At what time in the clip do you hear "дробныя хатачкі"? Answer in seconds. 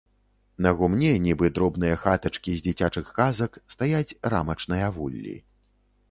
1.57-2.55